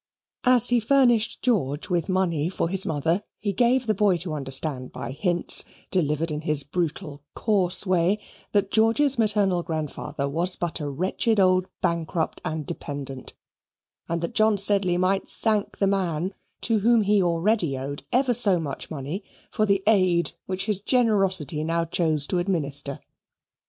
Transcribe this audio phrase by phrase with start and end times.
[0.45, 4.91] As he furnished George with money for his mother, he gave the boy to understand
[4.91, 8.19] by hints, delivered in his brutal, coarse way,
[8.51, 13.35] that George's maternal grandfather was but a wretched old bankrupt and dependant,
[14.09, 18.59] and that John Sedley might thank the man to whom he already owed ever so
[18.59, 23.01] much money for the aid which his generosity now chose to administer.